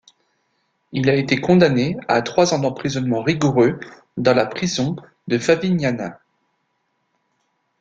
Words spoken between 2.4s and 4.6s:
ans d'emprisonnement rigoureux dans la